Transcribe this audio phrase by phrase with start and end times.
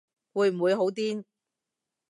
[0.33, 1.25] 會唔會好癲